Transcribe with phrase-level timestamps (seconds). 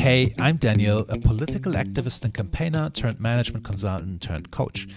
[0.00, 4.88] Hey, I'm Daniel, a political activist and campaigner turned management consultant turned coach.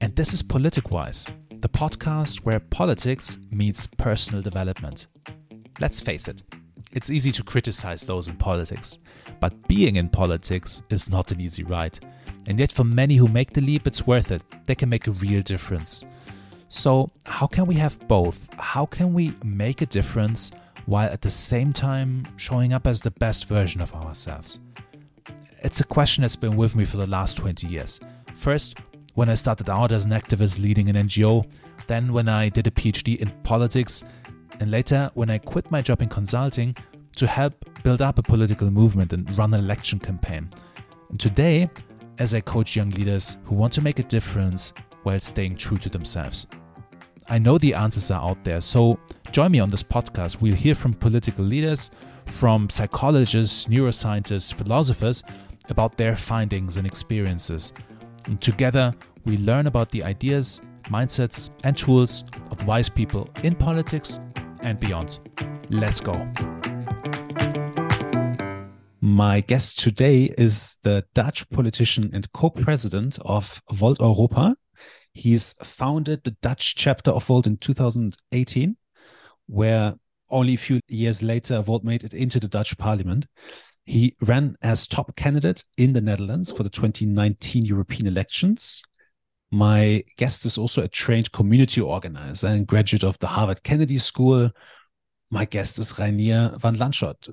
[0.00, 1.28] And this is PoliticWise,
[1.60, 5.08] the podcast where politics meets personal development.
[5.80, 6.44] Let's face it,
[6.92, 9.00] it's easy to criticize those in politics,
[9.40, 11.98] but being in politics is not an easy ride.
[12.46, 14.44] And yet, for many who make the leap, it's worth it.
[14.66, 16.04] They can make a real difference.
[16.68, 18.54] So, how can we have both?
[18.56, 20.52] How can we make a difference
[20.86, 24.60] while at the same time showing up as the best version of ourselves?
[25.62, 28.00] It's a question that's been with me for the last 20 years.
[28.34, 28.78] First,
[29.14, 31.46] when I started out as an activist leading an NGO,
[31.86, 34.04] then when I did a PhD in politics,
[34.60, 36.76] and later when I quit my job in consulting
[37.16, 40.52] to help build up a political movement and run an election campaign.
[41.10, 41.70] And today,
[42.18, 44.72] as I coach young leaders who want to make a difference
[45.02, 46.46] while staying true to themselves.
[47.28, 48.98] I know the answers are out there, so
[49.34, 50.40] join me on this podcast.
[50.40, 51.90] We'll hear from political leaders,
[52.26, 55.24] from psychologists, neuroscientists, philosophers
[55.68, 57.72] about their findings and experiences.
[58.26, 64.20] And together, we learn about the ideas, mindsets, and tools of wise people in politics
[64.60, 65.18] and beyond.
[65.68, 66.14] Let's go.
[69.00, 74.54] My guest today is the Dutch politician and co president of Volt Europa.
[75.12, 78.76] He's founded the Dutch chapter of Volt in 2018,
[79.46, 79.94] where
[80.30, 83.26] only a few years later, Volt made it into the Dutch parliament.
[83.86, 88.82] He ran as top candidate in the Netherlands for the 2019 European elections.
[89.50, 94.50] My guest is also a trained community organizer and graduate of the Harvard Kennedy School.
[95.30, 97.28] My guest is Reinier van Lanschot.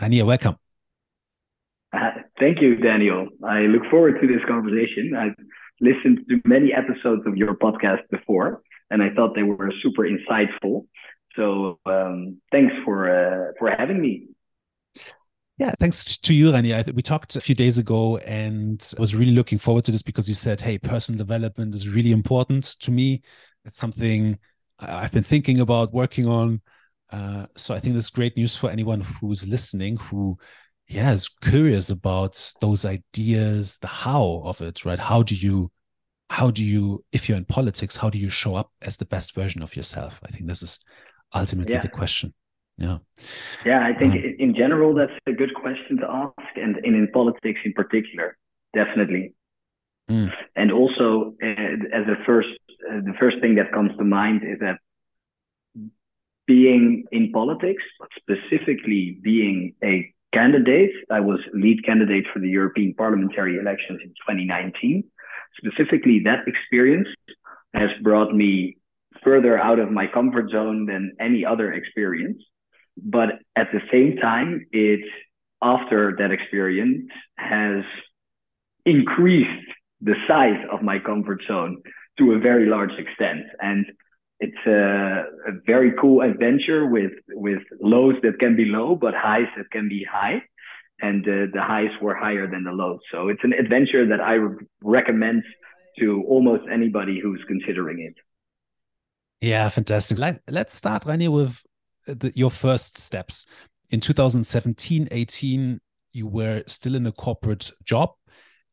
[0.00, 0.56] Reinier, welcome.
[1.92, 3.28] Uh, thank you, Daniel.
[3.44, 5.14] I look forward to this conversation.
[5.16, 5.36] I've
[5.80, 10.86] listened to many episodes of your podcast before, and I thought they were super insightful.
[11.36, 14.26] So um, thanks for uh, for having me.
[15.58, 16.94] Yeah, thanks to you, Reinier.
[16.94, 20.28] We talked a few days ago, and I was really looking forward to this because
[20.28, 23.22] you said, "Hey, personal development is really important to me.
[23.64, 24.38] It's something
[24.78, 26.62] I've been thinking about working on."
[27.12, 30.38] Uh, so I think this is great news for anyone who's listening, who,
[30.86, 34.98] yeah, is curious about those ideas, the how of it, right?
[34.98, 35.70] How do you,
[36.30, 39.34] how do you, if you're in politics, how do you show up as the best
[39.34, 40.20] version of yourself?
[40.24, 40.78] I think this is
[41.34, 41.80] ultimately yeah.
[41.80, 42.32] the question.
[42.78, 42.98] Yeah.
[43.66, 47.08] Yeah, I think um, in general that's a good question to ask, and, and in
[47.12, 48.38] politics in particular,
[48.74, 49.34] definitely.
[50.10, 50.32] Mm.
[50.56, 52.48] And also, uh, as a first,
[52.90, 54.78] uh, the first thing that comes to mind is that
[56.46, 62.94] being in politics, but specifically being a candidate, I was lead candidate for the European
[62.94, 65.04] parliamentary elections in 2019.
[65.58, 67.08] Specifically, that experience
[67.74, 68.78] has brought me
[69.24, 72.42] further out of my comfort zone than any other experience.
[72.96, 75.00] But at the same time, it
[75.62, 77.84] after that experience has
[78.86, 79.68] increased
[80.00, 81.82] the size of my comfort zone
[82.18, 83.44] to a very large extent.
[83.60, 83.86] And
[84.40, 89.48] it's a, a, very cool adventure with with lows that can be low, but highs
[89.56, 90.42] that can be high.
[91.02, 93.00] And uh, the highs were higher than the lows.
[93.12, 94.36] So it's an adventure that I
[94.82, 95.44] recommend
[95.98, 98.14] to almost anybody who's considering it.
[99.40, 100.18] Yeah, fantastic.
[100.18, 101.62] Let, let's start, Reinier, with
[102.06, 103.46] uh, the, your first steps.
[103.90, 105.80] In 2017, 18,
[106.12, 108.10] you were still in a corporate job.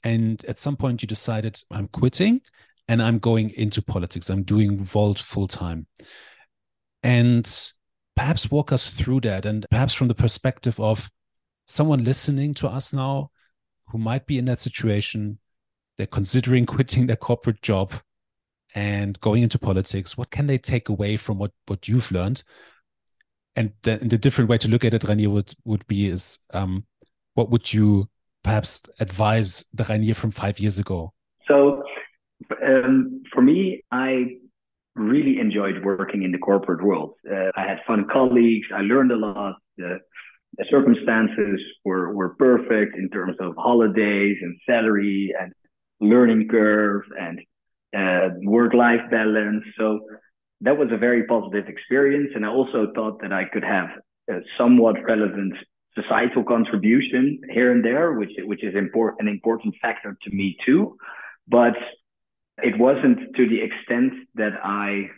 [0.04, 2.42] And at some point, you decided, I'm quitting
[2.88, 4.30] and I'm going into politics.
[4.30, 5.88] I'm doing Volt full time.
[7.02, 7.50] And
[8.16, 9.46] perhaps walk us through that.
[9.46, 11.10] And perhaps from the perspective of
[11.66, 13.32] someone listening to us now
[13.88, 15.40] who might be in that situation,
[15.98, 17.94] they're considering quitting their corporate job
[18.78, 22.44] and going into politics what can they take away from what what you've learned?
[23.56, 26.86] And the, the different way to look at it Reinier would would be is um,
[27.34, 28.08] what would you
[28.44, 31.12] perhaps advise the Reinier from five years ago?
[31.48, 31.82] So
[32.64, 34.38] um, for me I
[34.96, 37.14] really enjoyed working in the corporate world.
[37.28, 38.68] Uh, I had fun colleagues.
[38.76, 39.56] I learned a lot.
[39.78, 40.00] The,
[40.58, 45.52] the circumstances were were perfect in terms of holidays and salary and
[46.00, 47.40] learning curve and
[47.96, 49.64] uh, work life balance.
[49.78, 50.00] So
[50.62, 52.32] that was a very positive experience.
[52.36, 53.90] And I also thought that I could have
[54.30, 55.54] a somewhat relevant
[55.96, 60.98] societal contribution here and there, which, which is important, an important factor to me too.
[61.48, 61.76] But
[62.64, 65.10] it wasn't to the extent that I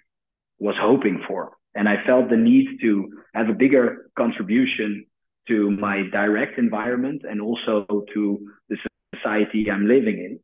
[0.60, 1.54] was hoping for.
[1.76, 5.06] And I felt the need to have a bigger contribution
[5.48, 8.78] to my direct environment and also to the
[9.16, 10.40] society I'm living in.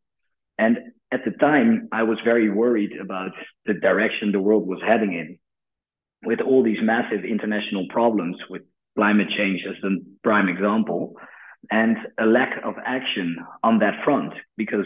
[0.57, 0.77] And
[1.11, 3.31] at the time, I was very worried about
[3.65, 5.37] the direction the world was heading in
[6.23, 8.63] with all these massive international problems with
[8.95, 11.15] climate change as the prime example
[11.71, 14.85] and a lack of action on that front because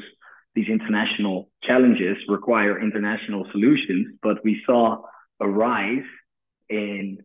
[0.56, 4.08] these international challenges require international solutions.
[4.22, 5.02] But we saw
[5.40, 6.06] a rise
[6.70, 7.20] in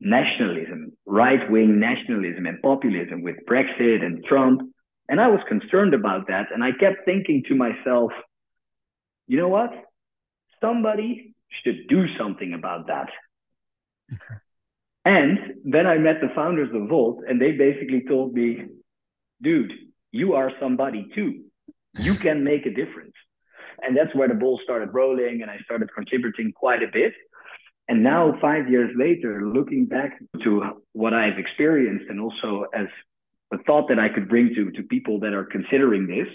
[0.00, 4.62] nationalism, right wing nationalism and populism with Brexit and Trump.
[5.08, 6.46] And I was concerned about that.
[6.52, 8.12] And I kept thinking to myself,
[9.26, 9.70] you know what?
[10.60, 13.08] Somebody should do something about that.
[14.12, 14.34] Okay.
[15.04, 18.64] And then I met the founders of Volt, and they basically told me,
[19.42, 19.72] dude,
[20.12, 21.44] you are somebody too.
[21.94, 23.12] You can make a difference.
[23.82, 27.12] And that's where the ball started rolling, and I started contributing quite a bit.
[27.88, 32.86] And now, five years later, looking back to what I've experienced and also as
[33.54, 36.28] a thought that I could bring to, to people that are considering this,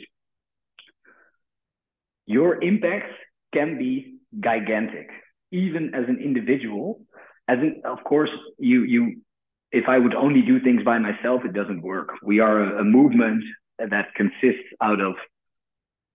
[2.25, 3.11] your impact
[3.53, 5.09] can be gigantic,
[5.51, 7.01] even as an individual
[7.49, 8.29] as in, of course,
[8.59, 9.21] you you
[9.71, 12.09] if I would only do things by myself, it doesn't work.
[12.23, 13.43] We are a, a movement
[13.77, 15.13] that consists out of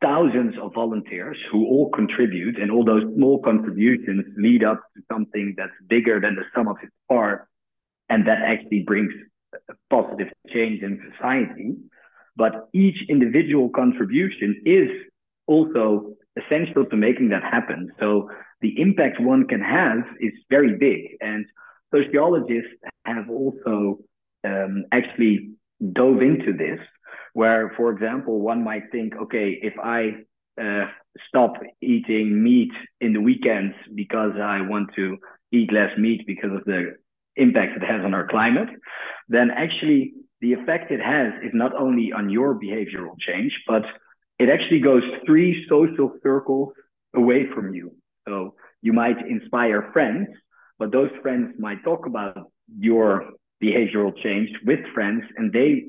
[0.01, 5.55] thousands of volunteers who all contribute, and all those small contributions lead up to something
[5.57, 7.49] that's bigger than the sum of its parts,
[8.09, 9.13] and that actually brings
[9.91, 11.77] positive change in society.
[12.37, 14.89] But each individual contribution is
[15.47, 17.93] also essential to making that happen.
[18.01, 18.29] So
[18.61, 21.17] the impact one can have is very big.
[21.21, 21.47] And
[21.95, 22.75] sociologists
[23.05, 23.99] have also
[24.43, 25.51] um, actually
[25.93, 26.81] dove into this,
[27.35, 30.25] where, for example, one might think, okay, if I
[30.61, 30.87] uh,
[31.29, 35.19] stop eating meat in the weekends because I want to
[35.53, 36.97] eat less meat because of the
[37.37, 38.69] impact it has on our climate,
[39.29, 43.83] then actually the effect it has is not only on your behavioral change, but
[44.39, 46.73] it actually goes three social circles
[47.15, 47.95] away from you.
[48.29, 50.29] So you might inspire friends,
[50.79, 53.31] but those friends might talk about your
[53.63, 55.85] behavioral change with friends and they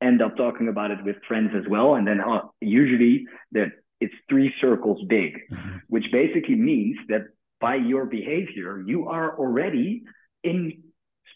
[0.00, 1.94] end up talking about it with friends as well.
[1.94, 3.68] And then uh, usually that
[4.00, 5.76] it's three circles big, mm-hmm.
[5.88, 7.22] which basically means that
[7.60, 10.02] by your behavior, you are already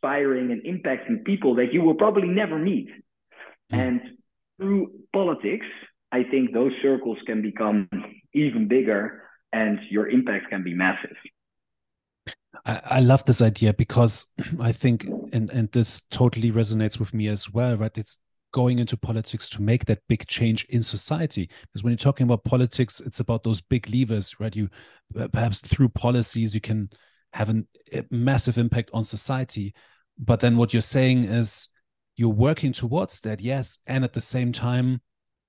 [0.05, 2.89] inspiring and impacting people that you will probably never meet.
[3.73, 3.81] Mm-hmm.
[3.81, 4.01] And
[4.59, 5.67] through politics,
[6.13, 7.89] I think those circles can become
[8.33, 9.23] even bigger
[9.53, 11.17] and your impact can be massive.
[12.65, 14.27] I, I love this idea because
[14.61, 17.97] I think, and, and this totally resonates with me as well, right?
[17.97, 18.19] It's
[18.53, 21.51] going into politics to make that big change in society.
[21.63, 24.55] Because when you're talking about politics, it's about those big levers, right?
[24.55, 24.69] You
[25.33, 26.91] perhaps through policies, you can
[27.33, 29.75] have an, a massive impact on society.
[30.19, 31.69] But then what you're saying is
[32.17, 33.79] you're working towards that, yes.
[33.87, 35.01] And at the same time,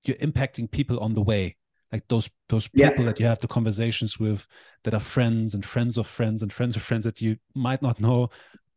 [0.04, 1.56] you're impacting people on the way
[1.92, 3.04] like those those people yeah.
[3.04, 4.46] that you have the conversations with
[4.84, 8.00] that are friends and friends of friends and friends of friends that you might not
[8.00, 8.28] know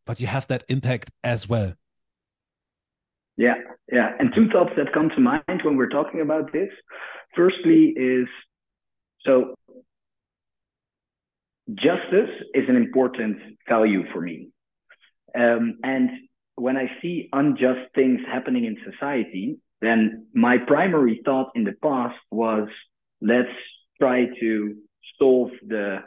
[0.06, 1.74] but you have that impact as well
[3.38, 3.56] yeah
[3.92, 6.70] yeah and two thoughts that come to mind when we're talking about this
[7.36, 8.28] firstly is
[9.26, 9.56] so
[11.74, 13.38] justice is an important
[13.68, 14.50] value for me
[15.36, 16.10] um, and
[16.56, 22.20] when i see unjust things happening in society then my primary thought in the past
[22.32, 22.68] was
[23.22, 23.50] let's
[24.00, 24.76] try to
[25.18, 26.00] solve the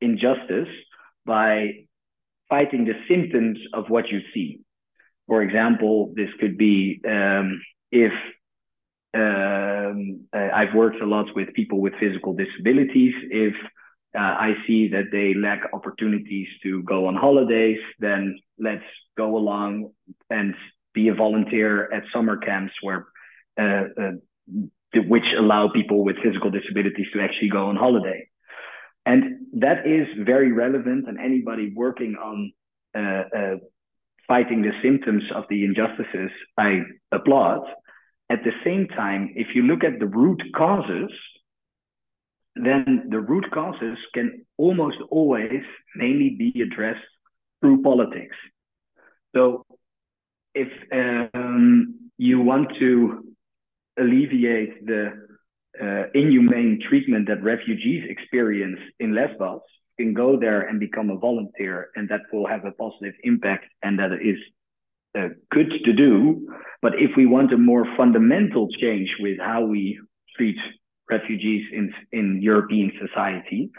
[0.00, 0.68] injustice
[1.26, 1.84] by
[2.48, 4.60] fighting the symptoms of what you see.
[5.26, 7.60] For example, this could be um,
[7.92, 8.12] if
[9.14, 13.14] um, I've worked a lot with people with physical disabilities.
[13.30, 13.54] If
[14.14, 18.84] uh, I see that they lack opportunities to go on holidays, then let's
[19.16, 19.90] go along
[20.30, 20.54] and
[20.94, 23.06] be a volunteer at summer camps where
[23.60, 24.12] uh, uh
[24.94, 28.26] which allow people with physical disabilities to actually go on holiday.
[29.04, 32.52] And that is very relevant, and anybody working on
[32.96, 33.56] uh, uh,
[34.26, 36.80] fighting the symptoms of the injustices, I
[37.12, 37.62] applaud.
[38.30, 41.10] At the same time, if you look at the root causes,
[42.64, 45.62] then the root causes can almost always
[45.96, 47.04] mainly be addressed
[47.60, 48.36] through politics.
[49.34, 49.64] So
[50.54, 53.24] if um, you want to
[53.98, 55.28] alleviate the
[55.80, 59.60] uh, inhumane treatment that refugees experience in Lesbos
[59.98, 63.66] you can go there and become a volunteer, and that will have a positive impact,
[63.82, 64.38] and that is
[65.18, 66.48] uh, good to do.
[66.82, 70.00] But if we want a more fundamental change with how we
[70.36, 70.56] treat
[71.10, 73.70] refugees in in European society,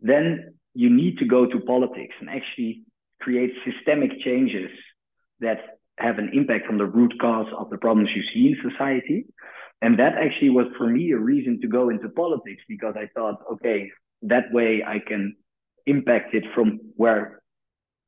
[0.00, 2.82] then you need to go to politics and actually
[3.20, 4.70] create systemic changes
[5.40, 9.26] that have an impact on the root cause of the problems you see in society.
[9.80, 13.36] And that actually was for me a reason to go into politics because I thought,
[13.52, 13.90] okay,
[14.22, 15.36] that way I can
[15.86, 17.42] impact it from where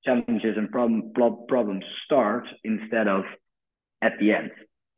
[0.05, 1.13] challenges and problem,
[1.49, 3.25] problems start instead of
[4.03, 4.51] at the end.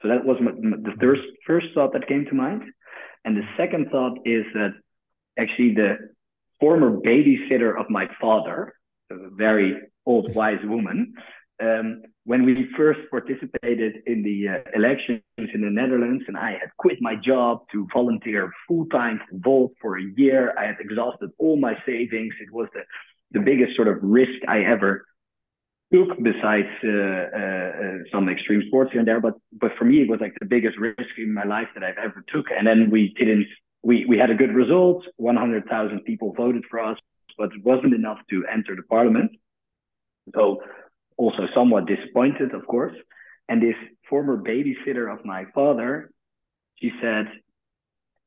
[0.03, 2.63] So that was my, the first first thought that came to mind.
[3.25, 4.75] And the second thought is that
[5.39, 5.97] actually the
[6.61, 8.75] former babysitter of my father,
[9.11, 11.15] a very old wise woman,
[11.61, 16.71] um, when we first participated in the uh, elections in the Netherlands, and I had
[16.77, 21.31] quit my job to volunteer full time to Volt for a year, I had exhausted
[21.39, 22.35] all my savings.
[22.41, 22.83] It was the,
[23.33, 25.05] the biggest sort of risk I ever
[25.93, 29.21] took, besides uh, uh, uh, some extreme sports here and there.
[29.21, 31.99] But but for me, it was like the biggest risk in my life that I've
[31.99, 32.47] ever took.
[32.57, 33.47] And then we didn't.
[33.83, 35.05] We we had a good result.
[35.17, 36.99] One hundred thousand people voted for us,
[37.37, 39.33] but it wasn't enough to enter the parliament.
[40.35, 40.63] So
[41.17, 42.95] also somewhat disappointed, of course.
[43.49, 43.77] And this
[44.09, 46.11] former babysitter of my father,
[46.77, 47.27] she said,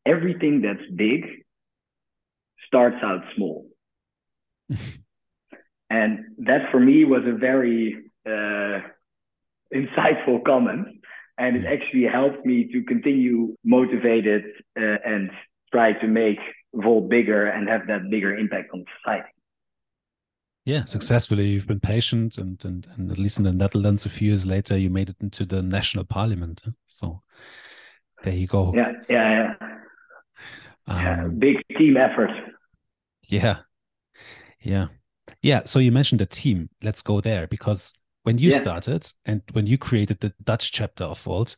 [0.06, 1.26] everything that's big
[2.68, 3.68] starts out small.
[5.92, 6.12] and
[6.50, 8.80] that for me was a very uh,
[9.74, 10.88] insightful comment.
[11.38, 14.44] And it actually helped me to continue motivated
[14.80, 15.32] uh, and
[15.72, 16.40] try to make
[16.74, 19.28] Volt bigger and have that bigger impact on society.
[20.64, 21.48] Yeah, successfully.
[21.48, 24.78] You've been patient, and, and and at least in the Netherlands, a few years later,
[24.78, 26.62] you made it into the national parliament.
[26.88, 27.24] So
[28.24, 28.72] there you go.
[28.74, 29.54] Yeah, yeah,
[30.88, 31.14] yeah.
[31.24, 32.30] Um, big team effort.
[33.28, 33.58] Yeah,
[34.62, 34.88] yeah,
[35.42, 35.62] yeah.
[35.66, 36.70] So you mentioned a team.
[36.82, 37.94] Let's go there because
[38.24, 38.58] when you yeah.
[38.58, 41.56] started and when you created the Dutch chapter of Volt,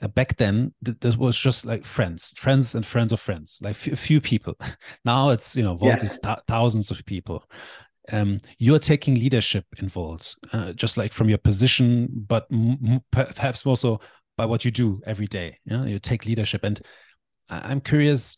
[0.00, 3.86] uh, back then th- this was just like friends, friends and friends of friends, like
[3.86, 4.54] a few people.
[5.04, 6.02] now it's you know Volt yeah.
[6.02, 7.44] is th- thousands of people
[8.12, 12.48] um, you're taking leadership involved, uh, just like from your position, but
[13.10, 14.00] perhaps also
[14.36, 15.58] by what you do every day.
[15.64, 16.80] Yeah, you take leadership, and
[17.48, 18.36] I'm curious,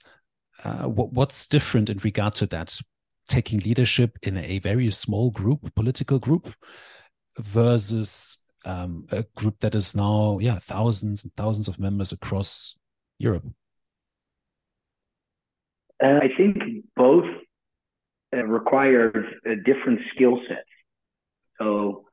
[0.64, 2.78] uh, what, what's different in regard to that?
[3.28, 6.48] Taking leadership in a very small group, political group,
[7.38, 12.76] versus um, a group that is now, yeah, thousands and thousands of members across
[13.18, 13.44] Europe.
[16.02, 16.56] Uh, I think
[16.96, 17.26] both
[18.34, 20.64] uh, a different skill set.
[21.60, 22.06] So,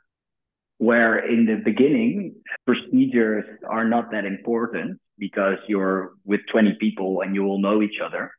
[0.77, 2.35] where in the beginning,
[2.65, 7.99] procedures are not that important because you're with 20 people and you all know each
[8.03, 8.31] other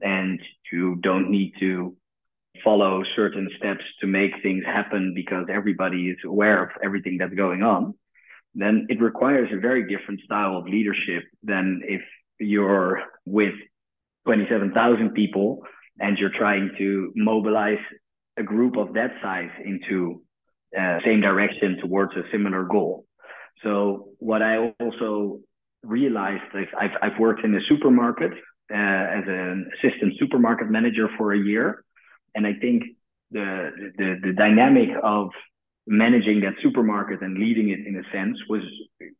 [0.00, 1.94] and you don't need to
[2.62, 7.62] follow certain steps to make things happen because everybody is aware of everything that's going
[7.62, 7.94] on,
[8.54, 12.02] then it requires a very different style of leadership than if
[12.38, 13.54] you're with
[14.26, 15.62] 27,000 people
[15.98, 17.78] and you're trying to mobilize
[18.36, 20.22] a group of that size into
[20.78, 23.04] uh, same direction towards a similar goal.
[23.62, 25.40] So what I also
[25.82, 28.32] realized is I've, I've worked in a supermarket
[28.72, 31.84] uh, as an assistant supermarket manager for a year,
[32.34, 32.84] and I think
[33.30, 35.30] the, the the dynamic of
[35.86, 38.62] managing that supermarket and leading it in a sense was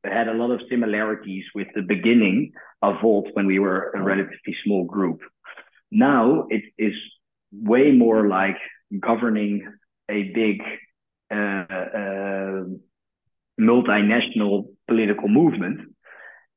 [0.04, 2.52] had a lot of similarities with the beginning
[2.82, 5.20] of Volt when we were a relatively small group.
[5.90, 6.94] Now it is
[7.52, 8.58] way more like
[9.00, 9.66] governing
[10.08, 10.62] a big
[11.30, 11.64] uh,
[12.00, 12.64] uh,
[13.60, 15.80] multinational political movement.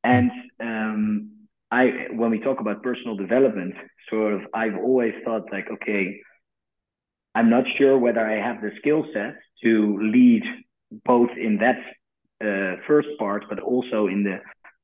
[0.03, 1.31] And um,
[1.71, 3.75] I, when we talk about personal development,
[4.09, 6.21] sort of, I've always thought like, okay,
[7.35, 10.43] I'm not sure whether I have the skill set to lead
[11.03, 11.79] both in that
[12.41, 14.39] uh, first part, but also in the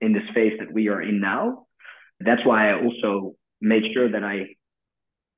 [0.06, 1.66] in the space that we are in now.
[2.20, 4.56] That's why I also make sure that I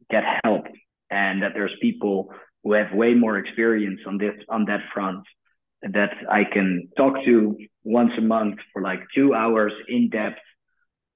[0.10, 0.66] get help
[1.12, 5.24] and that there's people who have way more experience on this on that front
[5.84, 10.40] that I can talk to once a month for like two hours in depth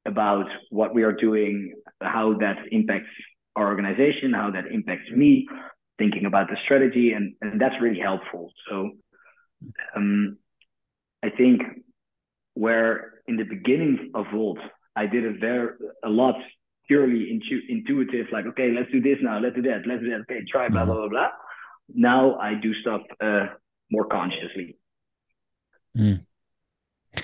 [0.05, 3.09] about what we are doing, how that impacts
[3.55, 5.47] our organization, how that impacts me,
[5.97, 8.51] thinking about the strategy, and, and that's really helpful.
[8.69, 8.91] So
[9.95, 10.37] um,
[11.23, 11.61] I think
[12.53, 14.59] where in the beginning of Volt,
[14.95, 15.69] I did a very
[16.03, 16.35] a lot
[16.87, 20.21] purely intu- intuitive, like, okay, let's do this now, let's do that, let's do that,
[20.21, 21.27] okay, try, blah, blah, blah, blah.
[21.93, 23.47] Now I do stuff uh,
[23.91, 24.77] more consciously.
[25.97, 26.25] Mm.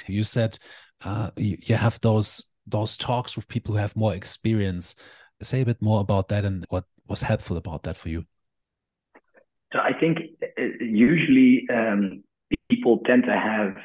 [0.08, 0.58] You said
[1.06, 4.96] uh, you, you have those those talks with people who have more experience.
[5.42, 8.26] Say a bit more about that and what was helpful about that for you.
[9.74, 12.24] So I think uh, usually um,
[12.70, 13.76] people tend to have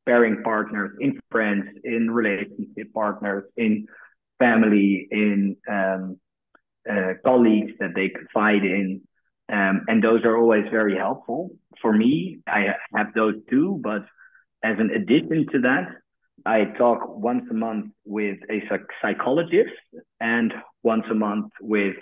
[0.00, 3.86] sparring partners in friends, in relationship partners, in
[4.38, 6.18] family, in um,
[6.90, 9.02] uh, colleagues that they confide in.
[9.52, 11.50] Um, and those are always very helpful.
[11.82, 14.02] For me, I have those too, but
[14.64, 15.88] as an addition to that,
[16.46, 18.62] I talk once a month with a
[19.02, 19.74] psychologist
[20.18, 21.96] and once a month with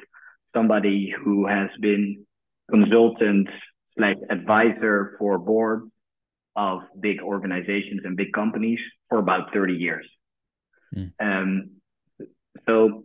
[0.54, 2.24] somebody who has been
[2.70, 3.48] consultant
[3.96, 5.90] slash advisor for boards
[6.56, 10.06] of big organizations and big companies for about 30 years.
[10.94, 11.12] Mm.
[11.20, 11.70] Um,
[12.66, 13.04] so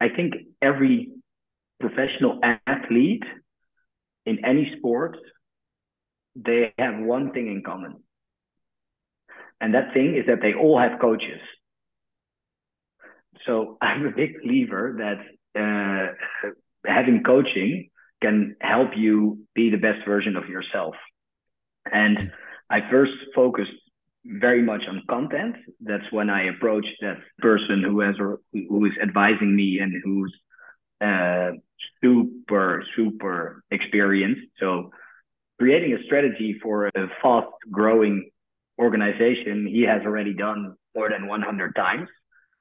[0.00, 1.10] I think every
[1.80, 3.24] professional athlete
[4.26, 5.16] in any sport,
[6.36, 7.96] they have one thing in common.
[9.60, 11.40] And that thing is that they all have coaches.
[13.46, 15.18] So I'm a big believer that
[15.58, 16.50] uh,
[16.86, 17.90] having coaching
[18.20, 20.94] can help you be the best version of yourself.
[21.90, 22.32] And
[22.70, 23.72] I first focused
[24.24, 25.56] very much on content.
[25.80, 30.34] That's when I approached that person who has who is advising me and who's
[31.00, 31.52] uh,
[32.02, 34.42] super super experienced.
[34.58, 34.90] So
[35.58, 38.30] creating a strategy for a fast growing
[38.78, 42.08] organization, he has already done more than 100 times.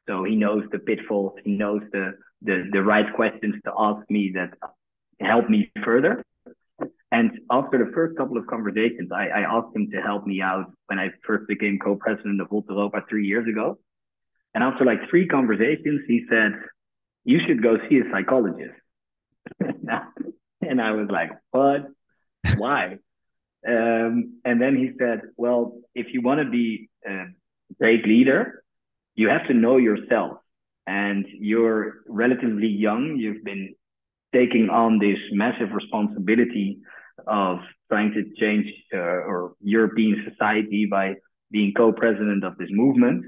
[0.07, 1.33] So he knows the pitfalls.
[1.43, 4.53] He knows the the the right questions to ask me that
[5.19, 6.23] help me further.
[7.11, 10.71] And after the first couple of conversations, I, I asked him to help me out
[10.87, 13.79] when I first became co-president of Volt Europa three years ago.
[14.53, 16.53] And after like three conversations, he said,
[17.23, 18.79] "You should go see a psychologist."
[19.59, 21.87] and I was like, "What?
[22.57, 22.97] Why?"
[23.67, 27.25] um, and then he said, "Well, if you want to be a
[27.79, 28.63] great leader,
[29.15, 30.37] you have to know yourself.
[30.85, 33.17] And you're relatively young.
[33.17, 33.75] You've been
[34.37, 36.67] taking on this massive responsibility
[37.25, 37.55] of
[37.91, 41.15] trying to change uh, or European society by
[41.49, 43.25] being co-president of this movement.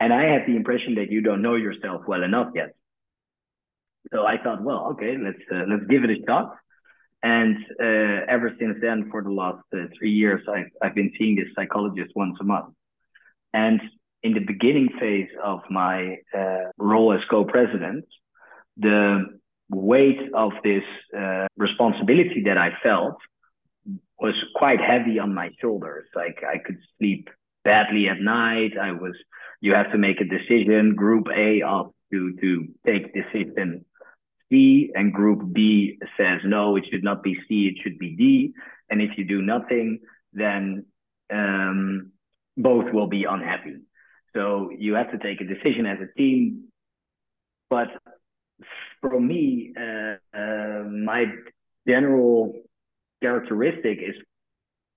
[0.00, 2.70] And I had the impression that you don't know yourself well enough yet.
[4.12, 6.48] So I thought, well, okay, let's uh, let's give it a shot.
[7.22, 7.56] And
[7.88, 11.50] uh, ever since then, for the last uh, three years, I've I've been seeing this
[11.56, 12.74] psychologist once a month.
[13.54, 13.80] And
[14.26, 18.04] in the beginning phase of my uh, role as co-president,
[18.76, 18.98] the
[19.72, 20.84] weight of this
[21.18, 23.16] uh, responsibility that I felt
[24.18, 26.06] was quite heavy on my shoulders.
[26.14, 27.28] Like I could sleep
[27.64, 28.72] badly at night.
[28.80, 29.14] I was,
[29.60, 30.94] you have to make a decision.
[30.94, 33.84] Group A off to to take decision
[34.52, 38.52] C, and Group B says no, it should not be C, it should be D.
[38.90, 40.00] And if you do nothing,
[40.34, 40.84] then
[41.32, 42.12] um,
[42.56, 43.76] both will be unhappy.
[44.34, 46.64] So you have to take a decision as a team.
[47.70, 47.88] But
[49.02, 51.26] for me, uh, uh, my
[51.86, 52.54] general
[53.20, 54.14] characteristic is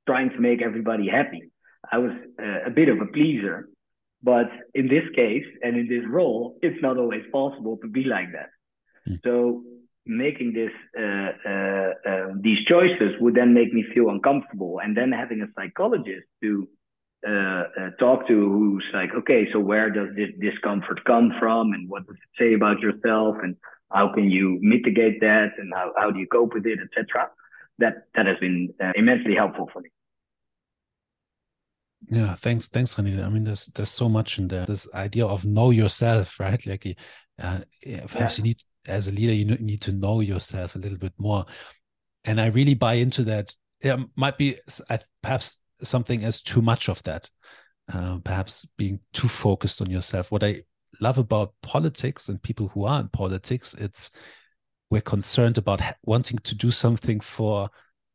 [0.08, 1.52] trying to make everybody happy.
[1.92, 3.68] I was uh, a bit of a pleaser,
[4.24, 8.30] but in this case and in this role, it's not always possible to be like
[8.32, 8.50] that.
[9.08, 9.20] Mm.
[9.24, 9.64] So
[10.06, 15.12] making this uh, uh, uh, these choices would then make me feel uncomfortable, and then
[15.12, 16.68] having a psychologist to
[17.28, 21.90] uh, uh, talk to who's like, okay, so where does this discomfort come from, and
[21.90, 23.56] what does it say about yourself, and
[23.92, 27.30] how can you mitigate that, and how, how do you cope with it, etc.
[27.80, 29.90] That that has been uh, immensely helpful for me.
[32.10, 33.26] Yeah, thanks, thanks, Reinier.
[33.26, 34.66] I mean, there's there's so much in there.
[34.66, 36.64] This idea of know yourself, right?
[36.66, 36.98] Like,
[37.42, 37.60] uh,
[38.08, 38.44] perhaps yeah.
[38.44, 41.46] you need as a leader, you need to know yourself a little bit more,
[42.24, 43.54] and I really buy into that.
[43.82, 44.56] There might be
[45.22, 47.30] perhaps something as too much of that,
[47.92, 50.32] uh, perhaps being too focused on yourself.
[50.32, 50.64] What I
[51.02, 54.12] love about politics and people who are in politics, it's
[54.90, 57.70] we're concerned about wanting to do something for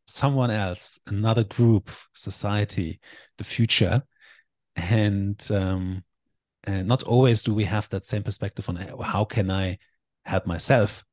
[0.06, 3.00] someone else, another group, society,
[3.38, 4.02] the future,
[4.76, 6.04] and um,
[6.64, 9.78] and not always do we have that same perspective on how can I
[10.24, 11.04] help myself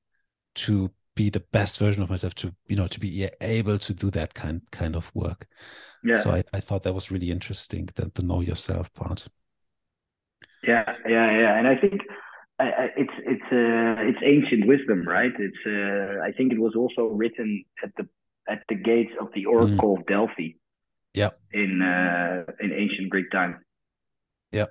[0.56, 4.12] to be the best version of myself to you know to be able to do
[4.12, 5.48] that kind kind of work?
[6.04, 6.18] Yeah.
[6.18, 9.28] So i, I thought that was really interesting the, the know yourself part
[10.63, 12.02] yeah yeah yeah and i think
[12.60, 15.32] I, I, it's it's uh, it's ancient wisdom, right?
[15.38, 18.08] It's uh, I think it was also written at the
[18.50, 20.00] at the gates of the Oracle mm.
[20.00, 20.54] of Delphi.
[21.13, 21.30] Yeah.
[21.54, 23.63] In uh, in ancient Greek time.
[24.52, 24.65] Yeah.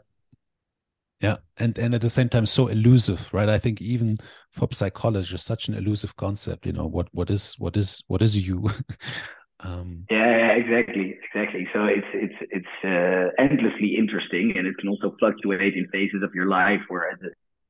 [1.21, 3.49] Yeah, and and at the same time, so elusive, right?
[3.49, 4.19] I think even
[4.53, 6.67] for psychologists, such an elusive concept.
[6.67, 8.69] You know, what what is what is what is you?
[9.67, 11.69] um, yeah, exactly, exactly.
[11.73, 16.35] So it's it's it's uh, endlessly interesting, and it can also fluctuate in phases of
[16.35, 16.81] your life.
[16.89, 17.19] Where at,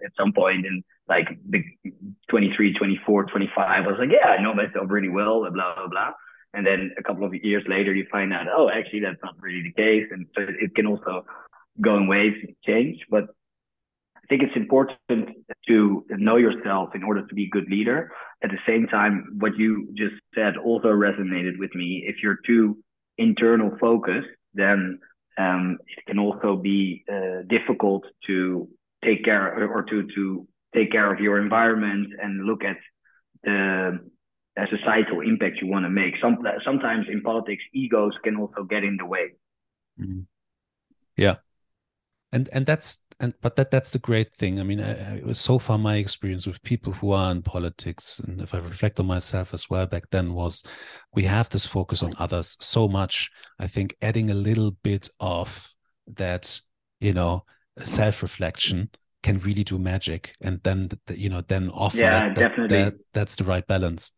[0.05, 1.63] at some point in like the
[2.29, 6.13] 23, 24, 25, I was like, yeah, I know myself really well, blah blah blah.
[6.53, 9.63] And then a couple of years later, you find out, oh, actually, that's not really
[9.63, 11.25] the case, and so it can also
[11.81, 12.99] go in waves and change.
[13.11, 13.25] But
[14.27, 15.29] I think it's important
[15.69, 18.11] to know yourself in order to be a good leader.
[18.43, 22.03] At the same time, what you just said also resonated with me.
[22.05, 22.77] If you're too
[23.19, 24.99] internal focused, then
[25.39, 28.69] um, it can also be uh, difficult to
[29.05, 32.79] take care or to to take care of your environment and look at
[33.45, 34.01] the
[34.59, 36.15] a societal impact you want to make.
[36.21, 39.35] Some, sometimes in politics, egos can also get in the way.
[40.01, 40.21] Mm-hmm.
[41.15, 41.37] Yeah,
[42.37, 44.61] and and that's and but that that's the great thing.
[44.61, 48.43] I mean, I, I, so far my experience with people who are in politics, and
[48.43, 50.63] if I reflect on myself as well back then, was
[51.15, 53.31] we have this focus on others so much.
[53.59, 55.75] I think adding a little bit of
[56.15, 56.61] that,
[57.01, 57.45] you know,
[57.83, 58.91] self reflection
[59.23, 62.83] can really do magic, and then you know, then offer yeah, that, definitely.
[62.83, 64.13] That, that's the right balance.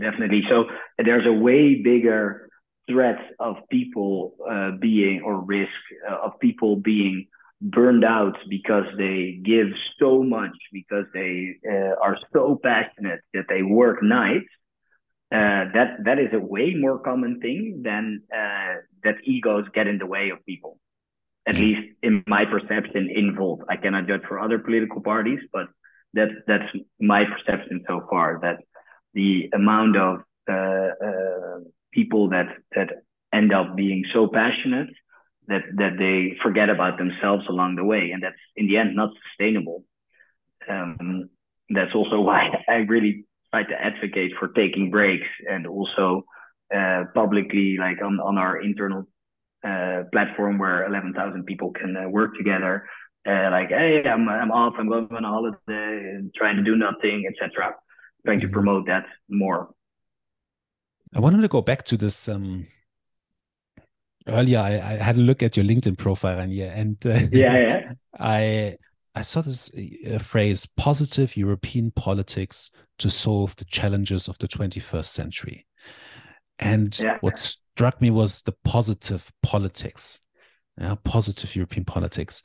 [0.00, 0.44] Definitely.
[0.48, 0.66] So
[0.98, 2.45] there's a way bigger
[2.88, 5.70] threat of people uh, being or risk
[6.08, 7.26] uh, of people being
[7.60, 9.68] burned out because they give
[9.98, 14.48] so much because they uh, are so passionate that they work nights
[15.32, 19.98] uh, that that is a way more common thing than uh, that egos get in
[19.98, 20.78] the way of people.
[21.48, 23.60] At least in my perception in Volt.
[23.68, 25.68] I cannot judge for other political parties but
[26.14, 26.70] that that's
[27.00, 28.58] my perception so far that
[29.14, 30.90] the amount of uh,
[31.96, 32.88] people that that
[33.32, 34.90] end up being so passionate
[35.48, 39.10] that that they forget about themselves along the way, and that's in the end not
[39.24, 39.84] sustainable.
[40.68, 41.30] Um,
[41.70, 46.24] that's also why I really try to advocate for taking breaks and also
[46.74, 49.08] uh, publicly, like on on our internal
[49.66, 52.86] uh, platform where 11,000 people can uh, work together.
[53.26, 54.74] Uh, like, hey, I'm I'm off.
[54.78, 57.74] I'm going on a holiday, trying to do nothing, etc.
[58.24, 58.54] Trying to mm-hmm.
[58.54, 59.70] promote that more.
[61.16, 62.28] I wanted to go back to this.
[62.28, 62.66] Um,
[64.28, 67.58] earlier, I, I, had a look at your LinkedIn profile, and yeah, and uh, yeah,
[67.58, 68.76] yeah, I
[69.14, 75.06] I saw this uh, phrase: "positive European politics to solve the challenges of the 21st
[75.06, 75.66] century."
[76.58, 77.16] And yeah.
[77.22, 80.20] what struck me was the positive politics,
[80.78, 82.42] yeah, positive European politics.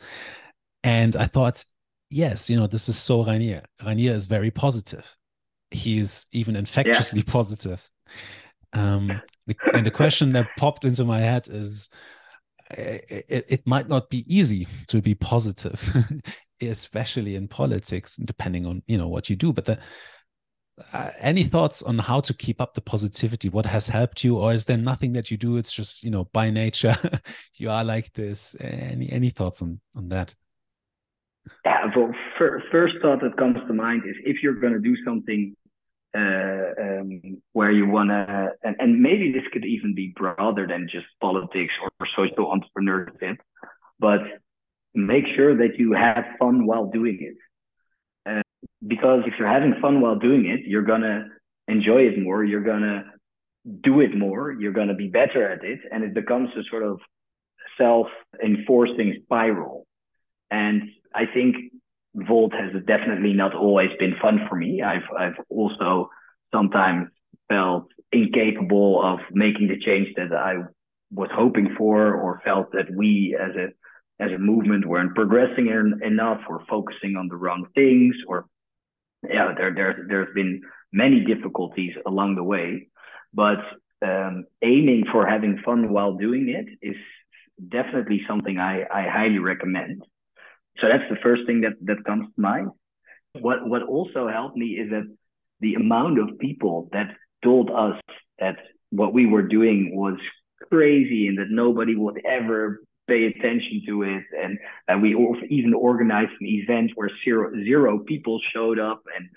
[0.83, 1.65] And I thought,
[2.09, 3.63] yes, you know, this is so Reinier.
[3.81, 5.15] Reinier is very positive.
[5.71, 7.31] He is even infectiously yeah.
[7.31, 7.89] positive.
[8.73, 9.21] Um,
[9.73, 11.89] and the question that popped into my head is
[12.77, 15.83] it, it might not be easy to be positive,
[16.61, 19.51] especially in politics, depending on you know what you do.
[19.53, 19.79] But the,
[20.93, 23.49] uh, any thoughts on how to keep up the positivity?
[23.49, 25.57] What has helped you, or is there nothing that you do?
[25.57, 26.95] It's just you know by nature
[27.55, 28.55] you are like this.
[28.59, 30.33] Any any thoughts on on that?
[31.65, 35.55] Yeah, well, first thought that comes to mind is if you're going to do something
[36.15, 40.89] uh, um, where you want to, and, and maybe this could even be broader than
[40.91, 43.37] just politics or social entrepreneurship,
[43.99, 44.21] but
[44.93, 47.37] make sure that you have fun while doing it.
[48.29, 48.41] Uh,
[48.85, 51.25] because if you're having fun while doing it, you're going to
[51.67, 53.03] enjoy it more, you're going to
[53.83, 56.83] do it more, you're going to be better at it, and it becomes a sort
[56.83, 56.99] of
[57.77, 58.07] self
[58.43, 59.85] enforcing spiral.
[60.49, 61.55] And I think
[62.13, 64.81] Volt has definitely not always been fun for me.
[64.81, 66.09] I've I've also
[66.53, 67.07] sometimes
[67.47, 70.55] felt incapable of making the change that I
[71.13, 73.67] was hoping for, or felt that we as a
[74.23, 78.45] as a movement weren't progressing en- enough, or focusing on the wrong things, or
[79.27, 82.87] yeah, there there there's been many difficulties along the way,
[83.33, 83.59] but
[84.01, 86.97] um, aiming for having fun while doing it is
[87.69, 90.03] definitely something I, I highly recommend.
[90.81, 92.69] So that's the first thing that that comes to mind.
[93.39, 95.07] What what also helped me is that
[95.59, 97.99] the amount of people that told us
[98.39, 98.57] that
[98.89, 100.17] what we were doing was
[100.69, 105.15] crazy and that nobody would ever pay attention to it and that we
[105.49, 109.29] even organized an event where zero zero people showed up and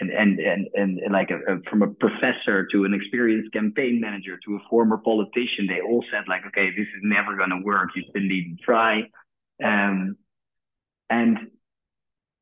[0.00, 4.38] and and and, and like a, a, from a professor to an experienced campaign manager
[4.44, 7.90] to a former politician they all said like okay this is never going to work
[7.94, 9.02] you shouldn't even try
[9.62, 10.16] um,
[11.10, 11.36] and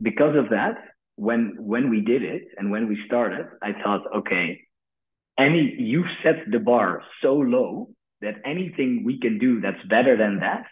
[0.01, 0.77] because of that,
[1.17, 4.61] when when we did it and when we started, I thought, okay,
[5.39, 10.41] any you've set the bar so low that anything we can do that's better than
[10.41, 10.65] that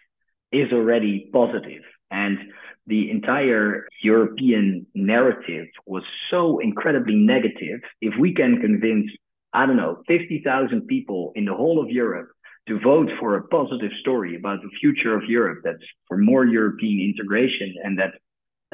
[0.52, 1.82] is already positive.
[2.10, 2.38] And
[2.86, 7.80] the entire European narrative was so incredibly negative.
[8.00, 9.10] If we can convince,
[9.52, 12.28] I don't know, 50,000 people in the whole of Europe
[12.68, 17.00] to vote for a positive story about the future of Europe that's for more European
[17.14, 18.14] integration and that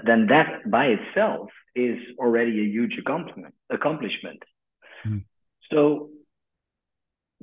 [0.05, 4.42] then that by itself is already a huge accomplishment accomplishment.
[5.07, 5.24] Mm.
[5.70, 6.11] So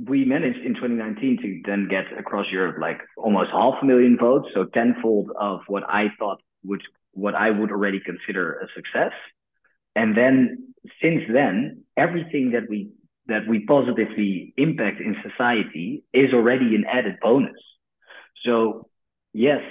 [0.03, 4.47] we managed in 2019 to then get across Europe like almost half a million votes,
[4.53, 6.81] so tenfold of what I thought would
[7.11, 9.13] what I would already consider a success.
[9.95, 12.89] And then since then, everything that we
[13.29, 17.57] that we positively impact in society is already an added bonus.
[18.45, 18.89] So,
[19.33, 19.61] yes,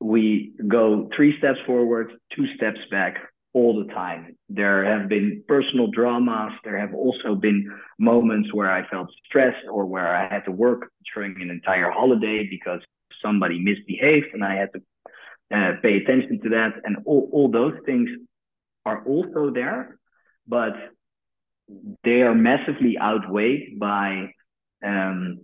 [0.00, 3.18] we go three steps forward, two steps back
[3.52, 4.36] all the time.
[4.48, 6.52] There have been personal dramas.
[6.64, 7.66] There have also been
[7.98, 12.46] moments where I felt stressed or where I had to work during an entire holiday
[12.48, 12.80] because
[13.22, 14.80] somebody misbehaved and I had to
[15.52, 16.74] uh, pay attention to that.
[16.84, 18.08] And all, all those things
[18.86, 19.98] are also there,
[20.46, 20.74] but
[22.04, 24.32] they are massively outweighed by
[24.84, 25.40] um,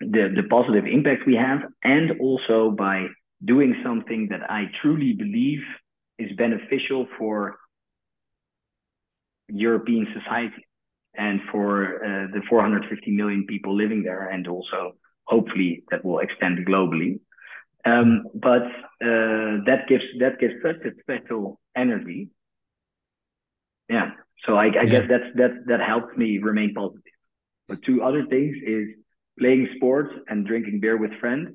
[0.00, 3.06] the, the positive impact we have and also by
[3.44, 5.60] doing something that I truly believe
[6.18, 7.56] is beneficial for
[9.48, 10.66] European society
[11.16, 14.92] and for uh, the 450 million people living there, and also
[15.24, 17.20] hopefully that will extend globally.
[17.84, 18.62] Um, but
[19.02, 22.28] uh, that gives that gives such a special energy.
[23.88, 24.10] Yeah,
[24.48, 24.84] so I, I yeah.
[24.84, 27.02] guess that's that that helps me remain positive.
[27.68, 28.88] But two other things is
[29.38, 31.50] playing sports and drinking beer with friends.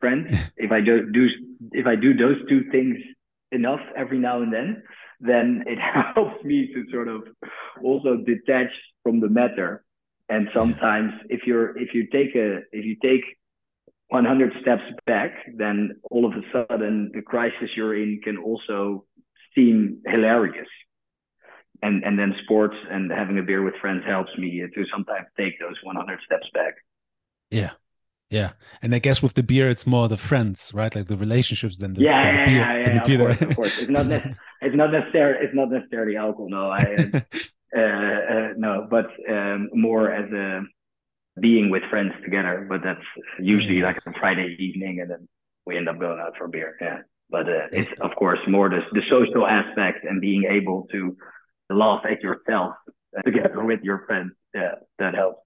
[0.00, 1.28] Friends, if I do, do
[1.72, 2.96] if I do those two things
[3.52, 4.82] enough every now and then,
[5.20, 5.78] then it
[6.14, 7.22] helps me to sort of
[7.84, 8.70] also detach
[9.02, 9.84] from the matter.
[10.30, 13.24] And sometimes if you're if you take a if you take
[14.08, 19.04] 100 steps back, then all of a sudden the crisis you're in can also
[19.54, 20.68] seem hilarious.
[21.82, 25.58] And and then sports and having a beer with friends helps me to sometimes take
[25.58, 26.74] those 100 steps back.
[27.50, 27.72] Yeah,
[28.30, 30.94] yeah, and I guess with the beer, it's more the friends, right?
[30.94, 32.60] Like the relationships than the, yeah, than the beer.
[32.60, 33.78] Yeah, yeah, yeah, of, course, of course.
[33.78, 34.06] It's not
[34.62, 36.48] it's not necessarily it's not necessarily alcohol.
[36.48, 37.10] No, I
[37.76, 40.62] uh, uh, no, but um, more as a
[41.40, 42.66] being with friends together.
[42.68, 43.04] But that's
[43.40, 45.28] usually like a Friday evening, and then
[45.66, 46.76] we end up going out for beer.
[46.80, 46.98] Yeah,
[47.30, 51.16] but uh, it's of course more the the social aspect and being able to
[51.74, 52.74] laugh at yourself
[53.24, 54.32] together with your friends.
[54.54, 55.42] Yeah, that helps.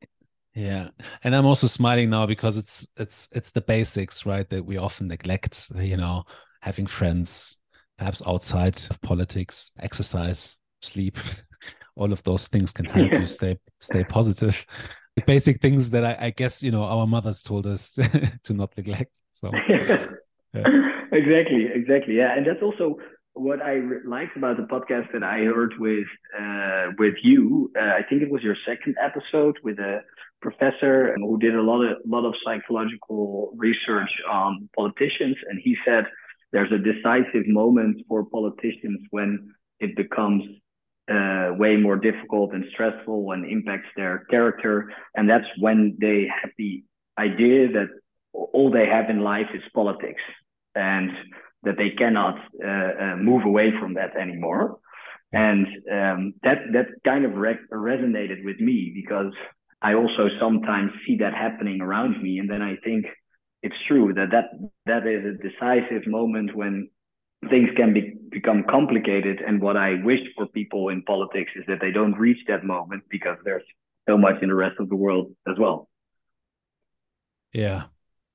[0.54, 0.88] Yeah,
[1.24, 4.48] and I'm also smiling now because it's it's it's the basics, right?
[4.50, 5.70] That we often neglect.
[5.74, 6.24] You know,
[6.62, 7.56] having friends,
[7.98, 11.18] perhaps outside of politics, exercise, sleep,
[11.96, 13.20] all of those things can help yeah.
[13.20, 14.64] you stay stay positive.
[15.16, 17.92] The basic things that I, I, guess you know our mothers told us
[18.44, 19.12] to not neglect.
[19.32, 19.50] So.
[20.54, 20.68] Yeah.
[21.10, 22.16] exactly, exactly.
[22.16, 22.98] Yeah, and that's also
[23.34, 26.06] what I liked about the podcast that I heard with
[26.40, 27.70] uh, with you.
[27.76, 30.02] Uh, I think it was your second episode with a
[30.40, 36.04] professor who did a lot of lot of psychological research on politicians, and he said
[36.52, 40.44] there's a decisive moment for politicians when it becomes
[41.10, 46.50] uh, way more difficult and stressful and impacts their character, and that's when they have
[46.56, 46.84] the
[47.18, 47.88] idea that
[48.32, 50.22] all they have in life is politics
[50.74, 51.10] and
[51.64, 54.78] that they cannot uh, uh, move away from that anymore.
[55.32, 59.32] And um, that that kind of re- resonated with me because
[59.82, 63.06] I also sometimes see that happening around me, and then I think
[63.62, 64.50] it's true that that
[64.86, 66.88] that is a decisive moment when
[67.50, 69.40] things can be, become complicated.
[69.46, 73.02] And what I wish for people in politics is that they don't reach that moment
[73.10, 73.64] because there's
[74.08, 75.88] so much in the rest of the world as well.
[77.52, 77.84] Yeah,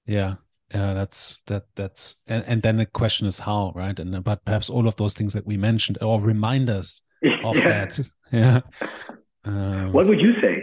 [0.06, 0.36] yeah,
[0.74, 0.94] yeah.
[0.94, 1.64] That's that.
[1.76, 3.98] That's and, and then the question is how, right?
[3.98, 7.02] And but perhaps all of those things that we mentioned or reminders
[7.44, 7.64] of yeah.
[7.64, 8.00] that.
[8.32, 8.60] Yeah.
[9.44, 10.62] Um, what would you say?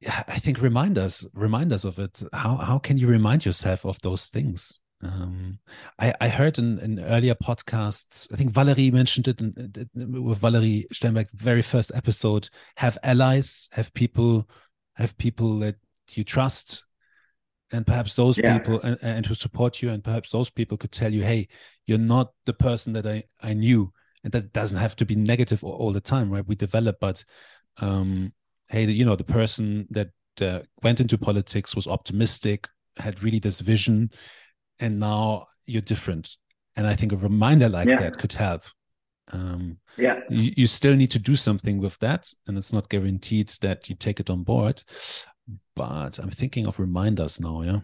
[0.00, 2.22] Yeah i think remind us, remind us of it.
[2.34, 4.74] How how can you remind yourself of those things?
[5.04, 5.58] Um,
[5.98, 10.38] I, I heard in, in earlier podcasts, I think Valerie mentioned it in, in, with
[10.38, 12.48] Valerie Steinberg's very first episode.
[12.76, 14.48] Have allies, have people,
[14.94, 15.76] have people that
[16.12, 16.84] you trust,
[17.72, 18.58] and perhaps those yeah.
[18.58, 21.48] people and, and who support you, and perhaps those people could tell you, "Hey,
[21.86, 25.64] you're not the person that I I knew," and that doesn't have to be negative
[25.64, 26.46] all, all the time, right?
[26.46, 27.24] We develop, but
[27.78, 28.32] um,
[28.68, 33.60] hey, you know, the person that uh, went into politics was optimistic, had really this
[33.60, 34.10] vision,
[34.78, 36.36] and now you're different.
[36.76, 38.00] And I think a reminder like yeah.
[38.00, 38.62] that could help.
[39.32, 43.52] Um, yeah, you, you still need to do something with that, and it's not guaranteed
[43.60, 44.82] that you take it on board.
[45.76, 47.62] But I'm thinking of reminders now.
[47.62, 47.80] Yeah,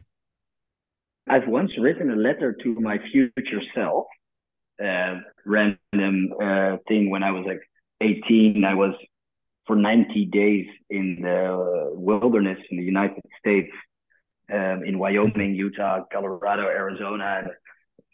[1.29, 4.07] I've once written a letter to my future self.
[4.83, 7.61] Uh, random uh, thing when I was like
[8.01, 8.65] 18.
[8.65, 8.95] I was
[9.67, 13.71] for 90 days in the wilderness in the United States,
[14.53, 17.51] um, in Wyoming, Utah, Colorado, Arizona, and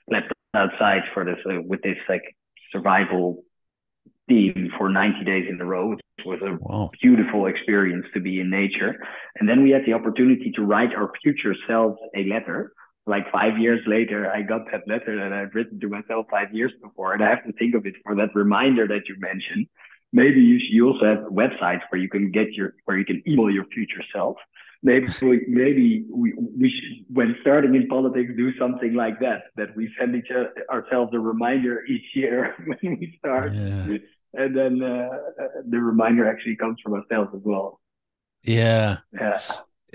[0.08, 2.24] slept outside for this uh, with this like
[2.72, 3.44] survival
[4.28, 5.92] team for 90 days in a row.
[5.92, 6.90] It was a wow.
[7.00, 8.96] beautiful experience to be in nature.
[9.38, 12.72] And then we had the opportunity to write our future selves a letter.
[13.06, 16.72] Like five years later, I got that letter that I've written to myself five years
[16.82, 17.12] before.
[17.12, 19.66] And I have to think of it for that reminder that you mentioned
[20.12, 23.50] maybe you, you also have websites where you can get your where you can email
[23.50, 24.36] your future self
[24.82, 29.42] maybe we, maybe we, we should, when starting in politics, do something like that.
[29.56, 33.98] That we send each other, ourselves a reminder each year when we start, yeah.
[34.36, 35.08] And then uh,
[35.68, 37.80] the reminder actually comes from ourselves as well.
[38.42, 38.98] Yeah.
[39.12, 39.40] Yeah.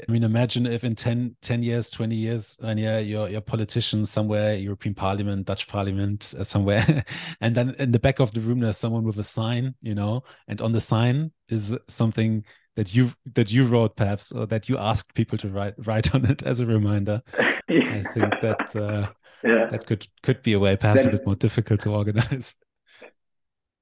[0.08, 4.06] I mean, imagine if in 10, 10 years, 20 years, and yeah, you're, you're politician
[4.06, 7.04] somewhere, European Parliament, Dutch Parliament, uh, somewhere,
[7.41, 10.23] and then in the back of the room, there's someone with a sign, you know,
[10.47, 12.43] and on the sign is something
[12.75, 16.25] that you that you wrote perhaps or that you asked people to write write on
[16.25, 17.51] it as a reminder yeah.
[17.69, 19.10] i think that uh,
[19.43, 19.67] yeah.
[19.69, 22.56] that could could be a way perhaps a bit more difficult to organize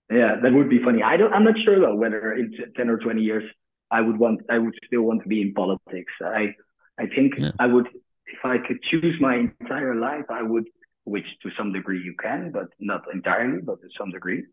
[0.09, 2.97] yeah that would be funny i don't i'm not sure though whether in 10 or
[2.97, 3.43] 20 years
[3.91, 6.53] i would want i would still want to be in politics i
[6.97, 7.51] i think yeah.
[7.59, 10.67] i would if i could choose my entire life i would
[11.05, 14.43] which to some degree you can but not entirely but to some degree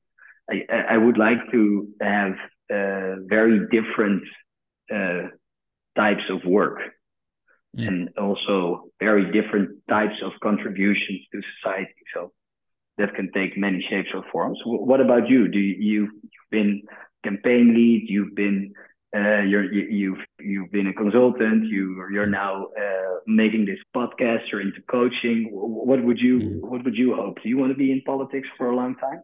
[0.50, 2.32] i i would like to have
[2.72, 4.22] uh, very different
[4.92, 5.28] uh,
[5.96, 6.78] types of work
[7.76, 7.86] mm.
[7.86, 11.94] and also very different types of contributions to society.
[12.14, 12.32] So
[12.98, 14.58] that can take many shapes or forms.
[14.64, 15.48] what about you?
[15.48, 16.82] Do you you've been
[17.24, 18.06] campaign lead?
[18.08, 18.72] You've been
[19.14, 21.64] uh, you're, you've you've been a consultant.
[21.64, 24.50] You you're now uh, making this podcast.
[24.50, 25.48] You're into coaching.
[25.52, 26.60] What would you mm.
[26.60, 27.42] what would you hope?
[27.42, 29.22] Do you want to be in politics for a long time?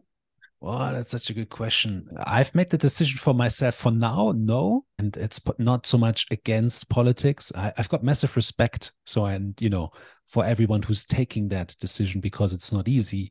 [0.63, 2.07] Well, that's such a good question.
[2.25, 6.87] I've made the decision for myself for now, no, and it's not so much against
[6.87, 7.51] politics.
[7.53, 9.91] I, have got massive respect, so and you know,
[10.25, 13.29] for everyone who's taking that decision because it's not easy,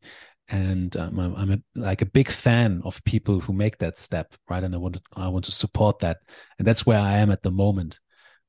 [0.49, 4.63] and um, I'm, a, like a big fan of people who make that step, right?
[4.63, 6.19] And I want to, I want to support that,
[6.59, 8.01] and that's where I am at the moment.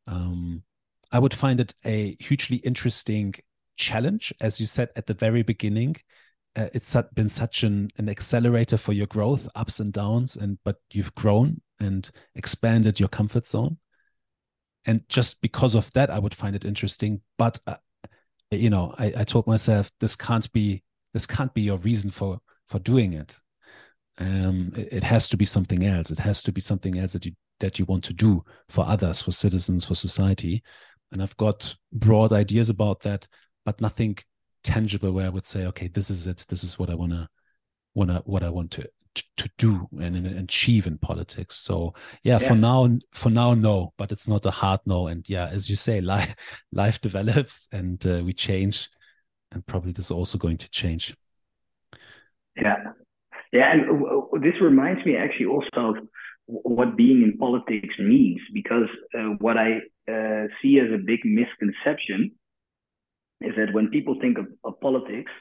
[0.08, 0.64] Um,
[1.12, 3.36] I would find it a hugely interesting
[3.78, 5.98] challenge, as you said at the very beginning
[6.56, 10.78] uh, it's been such an, an accelerator for your growth ups and downs and but
[10.92, 13.78] you've grown and expanded your comfort zone
[14.86, 17.76] and just because of that i would find it interesting but uh,
[18.52, 22.40] you know I, I told myself this can't be this can't be your reason for
[22.68, 23.40] for doing it
[24.20, 27.26] um it, it has to be something else it has to be something else that
[27.26, 30.62] you that you want to do for others for citizens for society
[31.12, 33.28] and i've got broad ideas about that
[33.66, 34.18] but nothing
[34.64, 36.46] tangible where I would say, okay, this is it.
[36.50, 37.30] This is what I wanna
[37.94, 38.90] wanna what I want to
[39.38, 41.58] to do and, and achieve in politics.
[41.58, 45.08] So yeah, yeah, for now, for now, no, but it's not a hard no.
[45.08, 46.36] And yeah, as you say, life
[46.72, 48.90] life develops and uh, we change,
[49.54, 51.16] and probably this is also going to change.
[52.56, 52.78] Yeah,
[53.52, 55.96] yeah, and this reminds me actually also of
[56.46, 59.78] what being in politics means because uh, what I
[60.12, 62.32] uh, see as a big misconception
[63.42, 65.32] is that when people think of, of politics,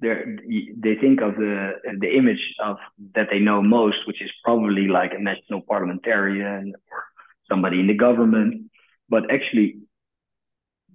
[0.00, 2.76] they think of the the image of
[3.14, 7.04] that they know most, which is probably like a national parliamentarian or
[7.48, 8.70] somebody in the government.
[9.08, 9.78] But actually,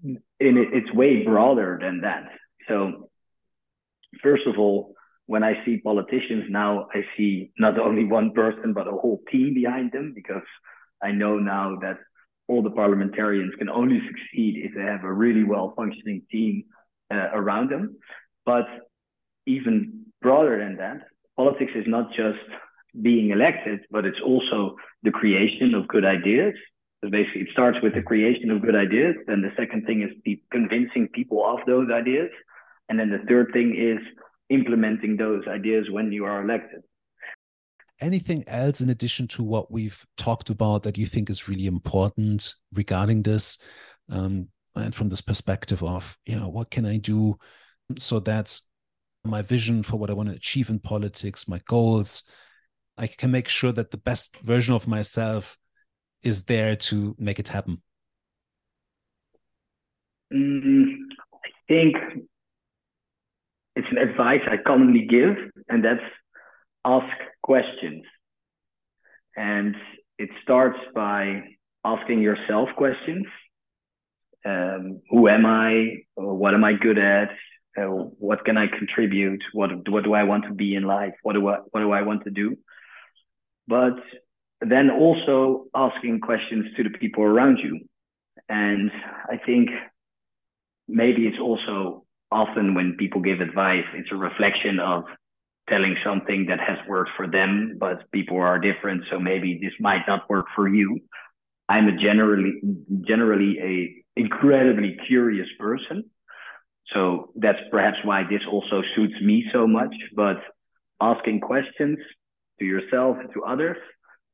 [0.03, 2.25] in it's way broader than that.
[2.67, 3.09] So,
[4.21, 8.87] first of all, when I see politicians now, I see not only one person but
[8.87, 10.47] a whole team behind them because
[11.01, 11.97] I know now that
[12.47, 16.63] all the parliamentarians can only succeed if they have a really well functioning team
[17.11, 17.97] uh, around them.
[18.45, 18.65] But
[19.45, 22.39] even broader than that, politics is not just
[23.01, 26.53] being elected, but it's also the creation of good ideas.
[27.01, 29.15] Basically, it starts with the creation of good ideas.
[29.27, 32.29] Then the second thing is convincing people of those ideas.
[32.89, 33.99] And then the third thing is
[34.49, 36.81] implementing those ideas when you are elected.
[37.99, 42.53] Anything else in addition to what we've talked about that you think is really important
[42.73, 43.57] regarding this
[44.09, 47.37] um, and from this perspective of you know what can i do
[47.97, 48.59] so that
[49.23, 52.23] my vision for what i want to achieve in politics my goals
[52.97, 55.57] i can make sure that the best version of myself
[56.23, 57.81] is there to make it happen?
[60.33, 60.93] Mm,
[61.33, 61.95] i think
[63.77, 65.35] it's an advice i commonly give
[65.69, 66.07] and that's
[66.87, 67.13] ask
[67.43, 68.03] questions.
[69.35, 69.75] And
[70.17, 71.43] it starts by
[71.85, 73.25] asking yourself questions.
[74.45, 75.97] Um, who am I?
[76.15, 77.29] What am I good at?
[77.77, 77.89] Uh,
[78.27, 79.43] what can I contribute?
[79.53, 81.13] What what do I want to be in life?
[81.21, 82.57] What do I what do I want to do?
[83.67, 83.99] But
[84.61, 87.81] then also asking questions to the people around you.
[88.49, 88.89] And
[89.29, 89.69] I think
[90.87, 95.03] maybe it's also often when people give advice, it's a reflection of
[95.69, 100.01] telling something that has worked for them, but people are different, so maybe this might
[100.07, 100.99] not work for you.
[101.69, 102.61] I'm a generally
[103.05, 106.05] generally a incredibly curious person.
[106.93, 109.93] So that's perhaps why this also suits me so much.
[110.15, 110.37] But
[111.01, 111.97] asking questions
[112.59, 113.77] to yourself, and to others,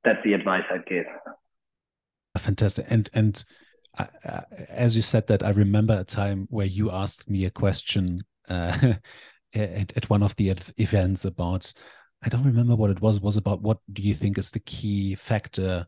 [0.04, 1.06] that's the advice I'd give.
[2.38, 2.86] Fantastic.
[2.89, 3.44] And and
[3.98, 4.08] I,
[4.70, 8.94] as you said that, I remember a time where you asked me a question uh,
[9.54, 11.72] at, at, one of the events about.
[12.24, 13.18] I don't remember what it was.
[13.18, 15.86] It was about what do you think is the key factor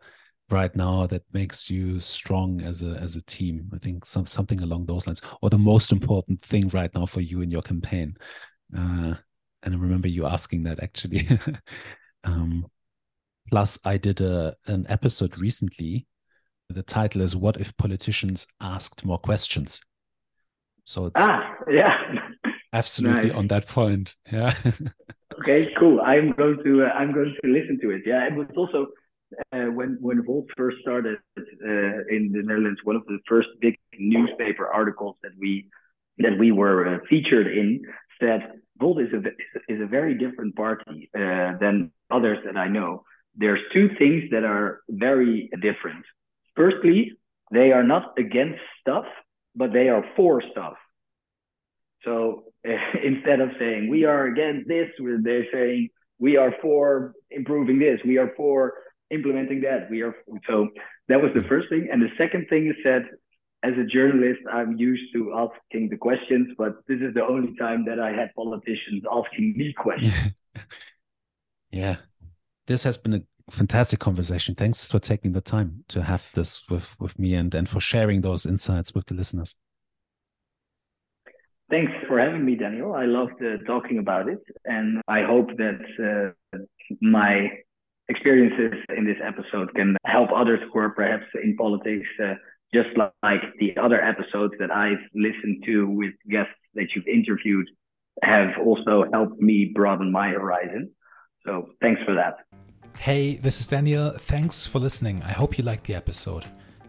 [0.50, 3.70] right now that makes you strong as a as a team?
[3.74, 7.22] I think some, something along those lines, or the most important thing right now for
[7.22, 8.18] you in your campaign.
[8.76, 9.16] Uh,
[9.64, 11.28] and I remember you asking that actually.
[12.24, 12.68] um,
[13.50, 16.06] plus, I did a an episode recently
[16.70, 19.82] the title is "What if politicians asked more questions?"
[20.86, 21.98] So it's ah, yeah,
[22.74, 23.38] absolutely nice.
[23.38, 24.16] on that point.
[24.32, 24.54] Yeah.
[25.40, 26.02] okay, cool.
[26.02, 28.04] I'm going to uh, I'm going to listen to it.
[28.06, 28.88] Yeah, it was also
[29.52, 33.78] uh, when when Volt first started uh, in the Netherlands, one of the first big
[33.98, 35.68] newspaper articles that we
[36.20, 37.82] that we were uh, featured in
[38.20, 38.42] said
[38.80, 39.22] Volt is a
[39.72, 43.04] is a very different party uh, than others that I know.
[43.36, 46.06] There's two things that are very different.
[46.56, 47.14] Firstly,
[47.52, 49.06] they are not against stuff,
[49.56, 50.76] but they are for stuff.
[52.04, 52.46] So
[53.04, 54.90] instead of saying we are against this,
[55.24, 55.90] they're saying
[56.20, 58.74] we are for improving this, we are for
[59.12, 59.90] implementing that.
[59.90, 60.16] We are
[60.48, 60.70] so
[61.10, 63.04] that was the first thing, and the second thing is that
[63.64, 67.86] as a journalist, I'm used to asking the questions, but this is the only time
[67.86, 70.14] that I had politicians asking me questions.
[71.72, 71.96] yeah,
[72.68, 74.56] this has been a fantastic conversation.
[74.56, 78.22] Thanks for taking the time to have this with with me and and for sharing
[78.22, 79.56] those insights with the listeners.
[81.70, 82.94] Thanks for having me, Daniel.
[82.94, 86.60] I loved uh, talking about it, and I hope that uh,
[87.02, 87.50] my
[88.08, 92.36] experiences in this episode can help others who are perhaps in politics, uh,
[92.72, 97.68] just like the other episodes that I've listened to with guests that you've interviewed,
[98.22, 100.92] have also helped me broaden my horizon.
[101.46, 102.38] So thanks for that.
[102.98, 104.12] Hey, this is Daniel.
[104.12, 105.22] Thanks for listening.
[105.24, 106.46] I hope you liked the episode.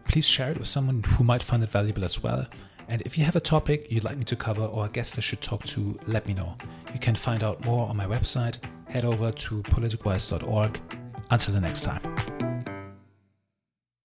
[0.08, 2.46] Please share it with someone who might find it valuable as well.
[2.88, 5.20] And if you have a topic you'd like me to cover or a guest I
[5.20, 6.56] should talk to, let me know.
[6.94, 8.58] You can find out more on my website.
[8.88, 10.80] Head over to politicwise.org.
[11.28, 12.45] Until the next time.